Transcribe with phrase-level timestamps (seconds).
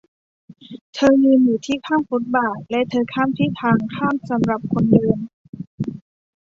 [0.95, 5.17] เธอยืนอยู่ที่ข้างฟุตบาทและเธอข้ามที่ทางข้ามสำหรับคนเดิน